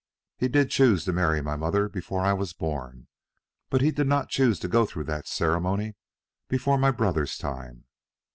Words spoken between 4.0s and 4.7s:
not choose to